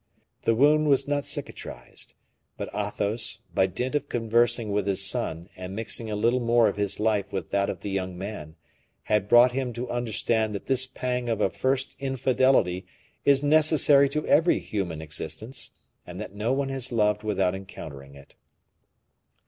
[0.45, 2.15] The wound was not cicatrized,
[2.57, 6.75] but Athos, by dint of conversing with his son and mixing a little more of
[6.75, 8.55] his life with that of the young man,
[9.03, 12.87] had brought him to understand that this pang of a first infidelity
[13.25, 15.69] is necessary to every human existence;
[16.07, 18.33] and that no one has loved without encountering it.